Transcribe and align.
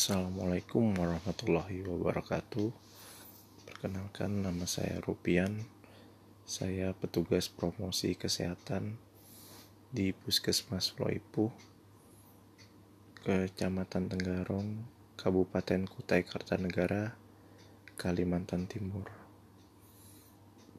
Assalamualaikum 0.00 0.96
warahmatullahi 0.96 1.84
wabarakatuh. 1.84 2.72
Perkenalkan 3.68 4.32
nama 4.40 4.64
saya 4.64 4.96
Rupian. 5.04 5.60
Saya 6.48 6.96
petugas 6.96 7.52
promosi 7.52 8.16
kesehatan 8.16 8.96
di 9.92 10.16
Puskesmas 10.16 10.96
Loipu, 10.96 11.52
Kecamatan 13.28 14.08
Tenggarong, 14.08 14.88
Kabupaten 15.20 15.84
Kutai 15.84 16.24
Kartanegara, 16.24 17.12
Kalimantan 18.00 18.72
Timur. 18.72 19.04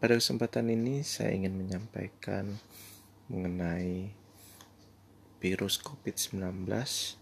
Pada 0.02 0.18
kesempatan 0.18 0.74
ini 0.74 1.06
saya 1.06 1.30
ingin 1.30 1.62
menyampaikan 1.62 2.58
mengenai 3.30 4.18
virus 5.38 5.78
COVID-19 5.78 6.42
eh, 6.74 7.21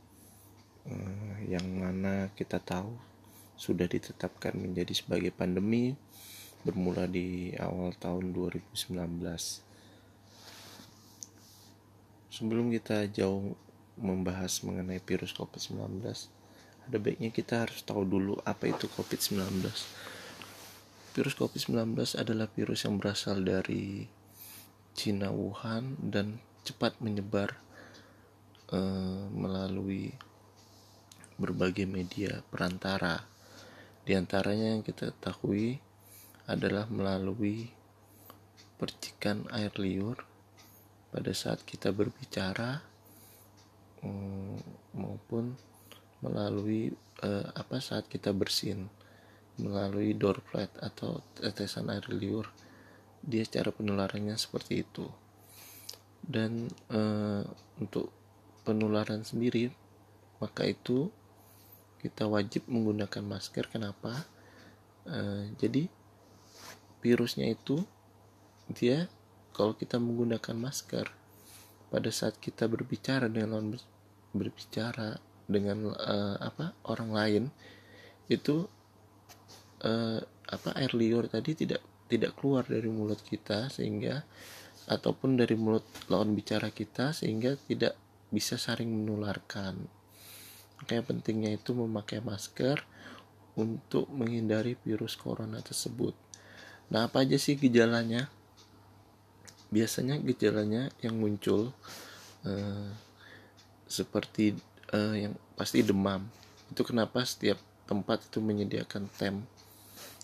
yang 1.50 1.66
mana 1.66 2.30
kita 2.38 2.62
tahu 2.62 2.96
sudah 3.60 3.86
ditetapkan 3.92 4.56
menjadi 4.56 4.96
sebagai 4.96 5.36
pandemi 5.36 5.98
bermula 6.64 7.08
di 7.08 7.52
awal 7.60 7.92
tahun 7.96 8.32
2019. 8.32 8.96
Sebelum 12.30 12.72
kita 12.72 13.08
jauh 13.12 13.56
membahas 14.00 14.64
mengenai 14.64 15.04
virus 15.04 15.36
COVID-19, 15.36 16.00
ada 16.88 16.98
baiknya 16.98 17.30
kita 17.36 17.68
harus 17.68 17.84
tahu 17.84 18.08
dulu 18.08 18.40
apa 18.48 18.72
itu 18.72 18.88
COVID-19. 18.96 19.44
Virus 21.20 21.36
COVID-19 21.36 22.00
adalah 22.16 22.48
virus 22.56 22.88
yang 22.88 22.96
berasal 22.96 23.44
dari 23.44 24.08
Cina 24.96 25.32
Wuhan 25.36 26.00
dan 26.00 26.40
cepat 26.64 26.96
menyebar 27.04 27.60
uh, 28.72 29.28
melalui 29.32 30.16
berbagai 31.40 31.88
media 31.88 32.44
perantara. 32.52 33.24
Di 34.04 34.14
antaranya 34.14 34.76
yang 34.76 34.84
kita 34.84 35.16
ketahui 35.16 35.80
adalah 36.46 36.86
melalui 36.92 37.72
percikan 38.76 39.48
air 39.56 39.72
liur 39.80 40.20
pada 41.10 41.32
saat 41.34 41.64
kita 41.64 41.96
berbicara 41.96 42.84
um, 44.04 44.60
maupun 44.96 45.56
melalui 46.20 46.92
uh, 47.24 47.48
apa 47.56 47.80
saat 47.80 48.08
kita 48.12 48.36
bersin 48.36 48.88
melalui 49.60 50.16
droplet 50.16 50.72
atau 50.80 51.20
tetesan 51.36 51.92
air 51.92 52.08
liur 52.08 52.48
dia 53.20 53.44
cara 53.44 53.76
penularannya 53.76 54.40
seperti 54.40 54.88
itu 54.88 55.08
dan 56.24 56.72
uh, 56.92 57.44
untuk 57.80 58.12
penularan 58.64 59.28
sendiri 59.28 59.72
maka 60.40 60.64
itu 60.68 61.12
kita 62.00 62.26
wajib 62.26 62.66
menggunakan 62.72 63.24
masker. 63.24 63.68
Kenapa? 63.68 64.26
Uh, 65.04 65.52
jadi 65.60 65.88
virusnya 67.00 67.52
itu 67.52 67.84
dia 68.70 69.08
kalau 69.56 69.74
kita 69.76 69.98
menggunakan 69.98 70.56
masker 70.56 71.08
pada 71.90 72.10
saat 72.14 72.38
kita 72.38 72.70
berbicara 72.70 73.26
dengan 73.28 73.74
berbicara 74.32 75.18
dengan 75.50 75.90
uh, 75.90 76.38
apa 76.38 76.78
orang 76.86 77.10
lain 77.10 77.44
itu 78.30 78.70
uh, 79.82 80.22
apa 80.46 80.70
air 80.78 80.94
liur 80.94 81.26
tadi 81.26 81.58
tidak 81.58 81.82
tidak 82.06 82.38
keluar 82.38 82.62
dari 82.62 82.86
mulut 82.90 83.22
kita 83.26 83.74
sehingga 83.74 84.22
ataupun 84.86 85.38
dari 85.38 85.58
mulut 85.58 85.86
lawan 86.10 86.38
bicara 86.38 86.70
kita 86.70 87.14
sehingga 87.14 87.58
tidak 87.66 87.98
bisa 88.30 88.62
saling 88.62 88.90
menularkan 88.90 89.90
Makanya 90.80 91.04
pentingnya 91.04 91.52
itu 91.60 91.76
memakai 91.76 92.24
masker 92.24 92.82
untuk 93.60 94.08
menghindari 94.10 94.80
virus 94.80 95.20
corona 95.20 95.60
tersebut. 95.60 96.16
Nah, 96.90 97.12
apa 97.12 97.22
aja 97.28 97.36
sih 97.36 97.60
gejalanya? 97.60 98.32
Biasanya 99.70 100.18
gejalanya 100.24 100.90
yang 101.04 101.20
muncul 101.20 101.76
uh, 102.48 102.90
seperti 103.86 104.58
uh, 104.96 105.14
yang 105.14 105.34
pasti 105.54 105.84
demam. 105.84 106.26
Itu 106.72 106.88
kenapa 106.88 107.22
setiap 107.28 107.60
tempat 107.86 108.26
itu 108.26 108.40
menyediakan 108.42 109.12
tem. 109.20 109.44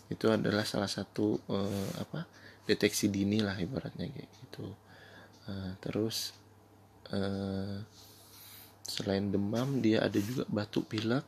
Itu 0.09 0.31
adalah 0.31 0.65
salah 0.65 0.89
satu 0.89 1.37
uh, 1.51 1.89
apa? 2.01 2.25
deteksi 2.65 3.13
dini 3.13 3.45
lah 3.45 3.53
ibaratnya 3.61 4.09
kayak 4.09 4.29
gitu. 4.41 4.65
Uh, 5.45 5.77
terus 5.77 6.33
uh, 7.13 7.77
selain 8.85 9.33
demam 9.33 9.81
dia 9.81 10.05
ada 10.05 10.17
juga 10.21 10.45
batuk 10.47 10.93
pilek. 10.93 11.25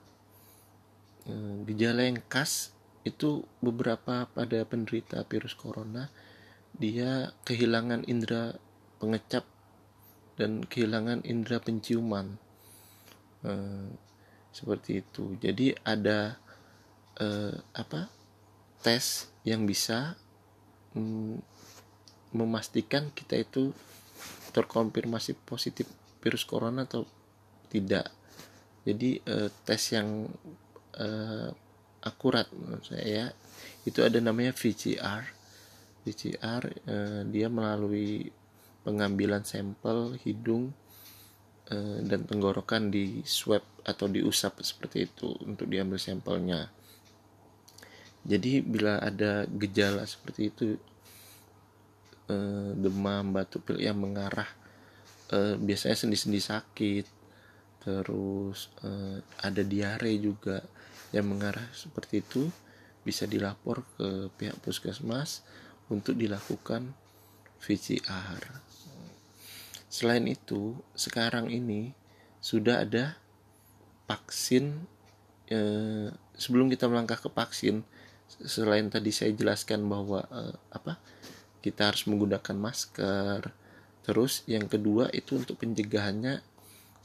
Eh, 1.28 1.56
gejala 1.68 2.08
yang 2.08 2.22
khas 2.30 2.72
itu 3.04 3.44
beberapa 3.60 4.30
pada 4.30 4.60
penderita 4.64 5.26
virus 5.26 5.58
corona. 5.58 6.08
Dia 6.78 7.34
kehilangan 7.44 8.06
indera 8.06 8.54
pengecap 9.02 9.44
dan 10.38 10.64
kehilangan 10.64 11.26
indera 11.26 11.58
penciuman. 11.58 12.38
Eh, 13.44 13.90
seperti 14.54 15.02
itu. 15.02 15.38
Jadi 15.42 15.74
ada 15.82 16.38
eh, 17.18 17.58
apa 17.74 18.10
tes 18.82 19.30
yang 19.42 19.66
bisa 19.66 20.14
mm, 20.94 21.42
memastikan 22.38 23.10
kita 23.14 23.42
itu 23.42 23.74
terkonfirmasi 24.54 25.38
positif 25.46 25.90
virus 26.22 26.44
corona 26.44 26.86
atau 26.86 27.06
tidak. 27.68 28.08
Jadi 28.88 29.20
uh, 29.28 29.52
tes 29.68 29.84
yang 29.92 30.32
uh, 30.96 31.50
akurat 32.00 32.48
menurut 32.56 32.88
saya 32.88 33.04
ya, 33.04 33.28
itu 33.84 34.00
ada 34.00 34.24
namanya 34.24 34.56
VCR 34.56 35.36
VCR 36.08 36.64
uh, 36.64 36.72
eh, 36.88 37.22
dia 37.28 37.52
melalui 37.52 38.32
pengambilan 38.88 39.44
sampel 39.44 40.16
hidung 40.24 40.72
uh, 41.68 42.00
dan 42.08 42.24
tenggorokan 42.24 42.88
di 42.88 43.28
swab 43.28 43.60
atau 43.84 44.08
diusap 44.08 44.64
seperti 44.64 45.12
itu 45.12 45.36
untuk 45.44 45.68
diambil 45.68 46.00
sampelnya. 46.00 46.72
Jadi 48.24 48.64
bila 48.64 49.04
ada 49.04 49.44
gejala 49.48 50.08
seperti 50.08 50.42
itu 50.48 50.66
demam 52.76 53.32
batuk 53.32 53.64
pilek 53.64 53.88
yang 53.88 54.04
mengarah 54.04 54.52
biasanya 55.64 55.96
sendi-sendi 55.96 56.44
sakit 56.44 57.08
terus 57.84 58.74
uh, 58.84 59.22
ada 59.42 59.62
diare 59.64 60.12
juga 60.20 60.62
yang 61.16 61.32
mengarah 61.32 61.66
seperti 61.72 62.20
itu 62.20 62.50
bisa 63.08 63.24
dilapor 63.24 63.88
ke 63.96 64.28
pihak 64.36 64.60
puskesmas 64.60 65.48
untuk 65.88 66.20
dilakukan 66.20 66.92
VCR. 67.64 68.44
Selain 69.88 70.28
itu, 70.28 70.76
sekarang 70.92 71.48
ini 71.48 71.96
sudah 72.44 72.84
ada 72.84 73.16
vaksin 74.08 74.76
eh, 75.52 76.12
sebelum 76.36 76.68
kita 76.72 76.88
melangkah 76.88 77.20
ke 77.20 77.32
vaksin 77.32 77.84
selain 78.28 78.92
tadi 78.92 79.12
saya 79.12 79.32
jelaskan 79.32 79.88
bahwa 79.88 80.24
eh, 80.28 80.56
apa 80.72 81.00
kita 81.64 81.92
harus 81.92 82.08
menggunakan 82.08 82.56
masker 82.56 83.52
terus 84.08 84.48
yang 84.48 84.72
kedua 84.72 85.12
itu 85.12 85.40
untuk 85.40 85.60
pencegahannya 85.60 86.40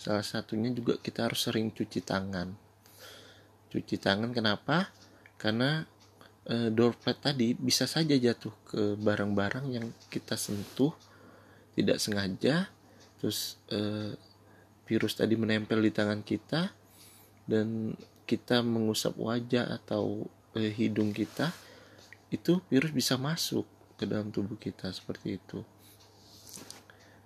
Salah 0.03 0.27
satunya 0.27 0.75
juga 0.75 0.99
kita 0.99 1.31
harus 1.31 1.47
sering 1.47 1.71
cuci 1.71 2.03
tangan. 2.03 2.51
Cuci 3.71 4.03
tangan 4.03 4.35
kenapa? 4.35 4.91
Karena 5.39 5.87
e, 6.43 6.75
tadi 7.23 7.55
bisa 7.55 7.87
saja 7.87 8.19
jatuh 8.19 8.51
ke 8.67 8.83
barang-barang 8.99 9.71
yang 9.71 9.87
kita 10.11 10.35
sentuh 10.35 10.91
tidak 11.79 12.03
sengaja, 12.03 12.67
terus 13.23 13.63
e, 13.71 14.11
virus 14.91 15.15
tadi 15.15 15.39
menempel 15.39 15.79
di 15.79 15.95
tangan 15.95 16.27
kita 16.27 16.75
dan 17.47 17.95
kita 18.27 18.59
mengusap 18.67 19.15
wajah 19.15 19.71
atau 19.71 20.27
e, 20.59 20.67
hidung 20.67 21.15
kita, 21.15 21.55
itu 22.35 22.59
virus 22.67 22.91
bisa 22.91 23.15
masuk 23.15 23.71
ke 23.95 24.03
dalam 24.03 24.35
tubuh 24.35 24.59
kita 24.59 24.91
seperti 24.91 25.39
itu. 25.39 25.63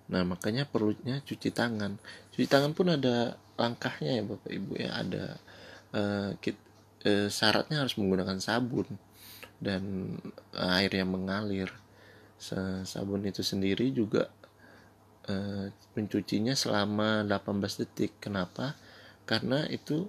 Nah, 0.07 0.23
makanya 0.23 0.63
perlunya 0.63 1.19
cuci 1.19 1.51
tangan. 1.51 1.99
Cuci 2.37 2.45
tangan 2.45 2.77
pun 2.77 2.93
ada 2.93 3.33
langkahnya 3.57 4.21
ya 4.21 4.23
Bapak 4.29 4.53
Ibu 4.53 4.71
ya, 4.77 4.93
ada 4.93 5.41
uh, 5.97 6.37
kit, 6.37 6.53
uh, 7.09 7.33
syaratnya 7.33 7.81
harus 7.81 7.97
menggunakan 7.97 8.37
sabun 8.37 8.85
dan 9.57 10.13
air 10.53 10.93
yang 10.93 11.09
mengalir. 11.09 11.73
Sabun 12.85 13.25
itu 13.25 13.41
sendiri 13.41 13.89
juga 13.89 14.29
uh, 15.25 15.73
mencucinya 15.97 16.53
selama 16.53 17.25
18 17.25 17.81
detik. 17.81 18.21
Kenapa? 18.21 18.77
Karena 19.25 19.65
itu 19.73 20.05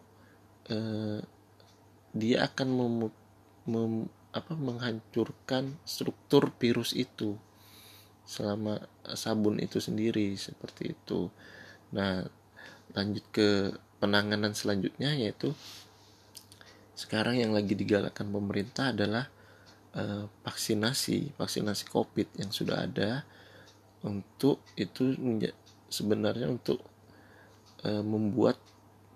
uh, 0.69 1.25
dia 2.13 2.45
akan 2.45 2.69
mem, 2.69 2.95
mem, 3.65 3.93
apa, 4.37 4.53
menghancurkan 4.53 5.81
struktur 5.89 6.53
virus 6.61 6.93
itu 6.93 7.41
selama 8.29 8.85
sabun 9.17 9.57
itu 9.65 9.81
sendiri 9.81 10.37
seperti 10.37 10.93
itu. 10.93 11.33
Nah, 11.95 12.27
lanjut 12.93 13.25
ke 13.33 13.73
penanganan 13.99 14.55
selanjutnya 14.55 15.13
yaitu 15.15 15.53
sekarang 16.99 17.39
yang 17.39 17.55
lagi 17.55 17.79
digalakkan 17.79 18.27
pemerintah 18.31 18.91
adalah 18.91 19.31
uh, 19.95 20.27
vaksinasi 20.43 21.39
vaksinasi 21.39 21.87
covid 21.91 22.27
yang 22.39 22.51
sudah 22.51 22.87
ada 22.87 23.23
untuk 24.03 24.63
itu 24.79 25.15
sebenarnya 25.91 26.47
untuk 26.51 26.83
uh, 27.87 28.03
membuat 28.03 28.59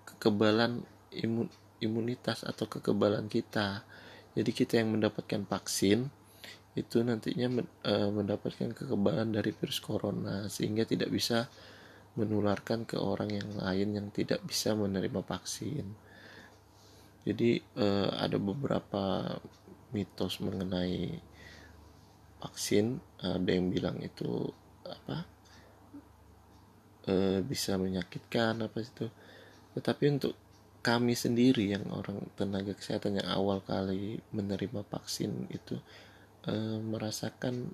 kekebalan 0.03 0.83
imun 1.11 1.47
imunitas 1.83 2.47
atau 2.47 2.63
kekebalan 2.71 3.27
kita. 3.27 3.83
Jadi 4.33 4.51
kita 4.55 4.79
yang 4.79 4.95
mendapatkan 4.95 5.43
vaksin 5.43 6.07
itu 6.73 7.05
nantinya 7.05 7.61
uh, 7.85 8.09
mendapatkan 8.09 8.71
kekebalan 8.73 9.29
dari 9.35 9.51
virus 9.51 9.83
corona 9.83 10.47
sehingga 10.47 10.87
tidak 10.87 11.11
bisa 11.11 11.51
menularkan 12.13 12.85
ke 12.85 12.97
orang 12.97 13.33
yang 13.33 13.49
lain 13.57 13.89
yang 13.97 14.07
tidak 14.13 14.45
bisa 14.45 14.77
menerima 14.77 15.21
vaksin. 15.25 15.85
Jadi 17.23 17.57
uh, 17.79 18.13
ada 18.19 18.37
beberapa 18.37 19.33
mitos 19.95 20.37
mengenai 20.43 21.17
vaksin, 22.43 22.99
ada 23.23 23.49
yang 23.49 23.71
bilang 23.71 23.97
itu 24.03 24.51
apa 24.83 25.25
uh, 27.07 27.39
bisa 27.41 27.79
menyakitkan 27.79 28.61
apa 28.67 28.77
itu. 28.83 29.07
Tetapi 29.73 30.03
untuk 30.11 30.35
kami 30.83 31.15
sendiri 31.15 31.71
yang 31.71 31.87
orang 31.95 32.19
tenaga 32.35 32.75
kesehatan 32.75 33.23
yang 33.23 33.29
awal 33.31 33.63
kali 33.63 34.19
menerima 34.35 34.83
vaksin 34.91 35.47
itu 35.47 35.79
uh, 36.45 36.77
merasakan 36.83 37.71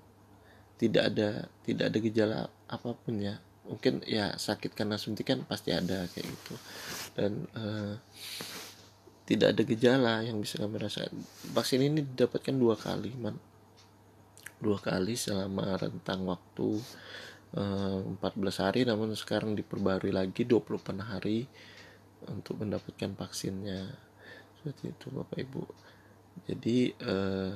tidak 0.78 1.12
ada 1.12 1.30
tidak 1.66 1.86
ada 1.92 1.98
gejala 2.00 2.40
apa 2.70 2.94
pun 2.94 3.18
ya 3.20 3.42
mungkin 3.70 4.02
ya 4.10 4.34
sakit 4.34 4.74
karena 4.74 4.98
suntikan 4.98 5.46
pasti 5.46 5.70
ada 5.70 6.10
kayak 6.10 6.26
gitu. 6.26 6.56
Dan 7.14 7.46
uh, 7.54 7.94
tidak 9.30 9.54
ada 9.54 9.62
gejala 9.62 10.14
yang 10.26 10.42
bisa 10.42 10.58
kami 10.58 10.82
rasakan. 10.82 11.14
Vaksin 11.54 11.86
ini 11.86 12.02
didapatkan 12.02 12.56
dua 12.58 12.74
kali 12.74 13.14
man. 13.14 13.38
Dua 14.58 14.82
kali 14.82 15.14
selama 15.14 15.78
rentang 15.78 16.26
waktu 16.26 16.82
uh, 17.56 18.02
eh, 18.02 18.18
14 18.18 18.64
hari 18.66 18.82
namun 18.90 19.14
sekarang 19.14 19.54
diperbarui 19.54 20.10
lagi 20.10 20.44
28 20.50 20.98
hari 21.00 21.46
untuk 22.26 22.58
mendapatkan 22.66 23.14
vaksinnya. 23.14 23.86
Seperti 24.60 24.98
itu 24.98 25.08
bapak 25.14 25.38
ibu. 25.46 25.64
Jadi 26.50 26.92
uh, 27.06 27.54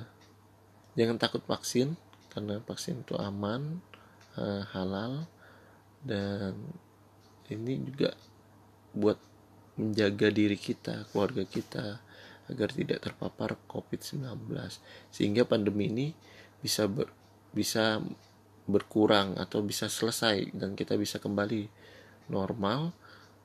jangan 0.93 1.17
takut 1.17 1.41
vaksin 1.43 1.97
karena 2.29 2.61
vaksin 2.61 3.01
itu 3.01 3.17
aman 3.17 3.81
uh, 4.37 4.61
halal 4.77 5.25
dan 6.03 6.53
ini 7.49 7.79
juga 7.87 8.13
buat 8.93 9.17
menjaga 9.79 10.29
diri 10.29 10.55
kita 10.59 11.09
keluarga 11.09 11.43
kita 11.47 11.97
agar 12.51 12.69
tidak 12.75 12.99
terpapar 13.01 13.55
COVID-19 13.65 14.51
sehingga 15.09 15.47
pandemi 15.47 15.89
ini 15.89 16.07
bisa 16.59 16.85
ber, 16.85 17.09
bisa 17.55 18.03
berkurang 18.67 19.35
atau 19.35 19.63
bisa 19.63 19.87
selesai 19.91 20.53
dan 20.55 20.75
kita 20.75 20.95
bisa 20.95 21.19
kembali 21.19 21.67
normal 22.31 22.95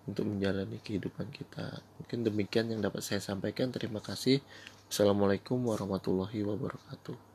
untuk 0.07 0.25
menjalani 0.25 0.81
kehidupan 0.81 1.29
kita. 1.29 1.85
Mungkin 2.01 2.25
demikian 2.25 2.73
yang 2.73 2.81
dapat 2.81 3.05
saya 3.05 3.21
sampaikan. 3.21 3.69
Terima 3.69 4.01
kasih. 4.01 4.41
Assalamualaikum 4.89 5.61
warahmatullahi 5.69 6.41
wabarakatuh. 6.49 7.28